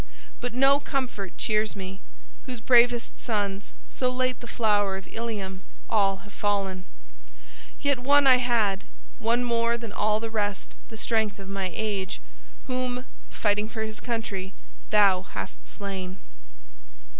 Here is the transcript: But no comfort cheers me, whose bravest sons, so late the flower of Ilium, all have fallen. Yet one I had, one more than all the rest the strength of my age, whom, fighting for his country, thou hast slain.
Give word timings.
But 0.39 0.55
no 0.55 0.79
comfort 0.79 1.37
cheers 1.37 1.75
me, 1.75 2.01
whose 2.47 2.59
bravest 2.59 3.19
sons, 3.19 3.71
so 3.91 4.09
late 4.09 4.39
the 4.39 4.47
flower 4.47 4.97
of 4.97 5.07
Ilium, 5.11 5.61
all 5.91 6.25
have 6.25 6.33
fallen. 6.33 6.85
Yet 7.81 7.99
one 7.99 8.25
I 8.25 8.37
had, 8.37 8.83
one 9.19 9.43
more 9.43 9.77
than 9.77 9.91
all 9.91 10.19
the 10.19 10.31
rest 10.31 10.75
the 10.89 10.97
strength 10.97 11.37
of 11.37 11.47
my 11.49 11.69
age, 11.71 12.19
whom, 12.65 13.05
fighting 13.29 13.69
for 13.69 13.83
his 13.83 13.99
country, 13.99 14.53
thou 14.89 15.21
hast 15.21 15.67
slain. 15.67 16.17